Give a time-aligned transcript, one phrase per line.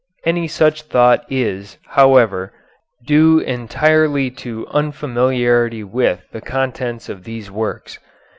[0.25, 2.51] Any such thought is, however,
[3.05, 7.99] due entirely to unfamiliarity with the contents of these works.